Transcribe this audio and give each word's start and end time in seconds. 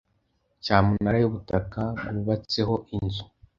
Cyamunara 0.63 1.17
y’ubutaka 1.19 1.81
bwubatseho 2.09 2.75
inzu 2.95 3.23